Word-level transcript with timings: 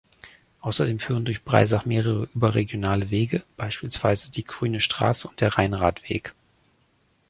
Außerdem 0.61 0.97
führen 0.97 1.25
durch 1.25 1.43
Breisach 1.43 1.85
mehrere 1.85 2.27
überregionale 2.33 3.11
Wege, 3.11 3.43
beispielsweise 3.55 4.31
die 4.31 4.43
Grüne 4.43 4.81
Straße 4.81 5.27
und 5.27 5.39
der 5.41 5.59
Rheinradweg. 5.59 6.33